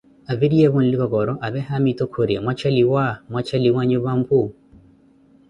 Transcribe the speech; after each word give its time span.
Aviriyeevo 0.31 0.79
nlikokoro 0.81 1.33
apee 1.45 1.63
haamitu 1.67 2.05
khuri 2.13 2.35
mwacheliwa 2.43 3.03
mwacheliwa 3.31 3.81
nyupa 3.89 4.11
mphu? 4.19 4.39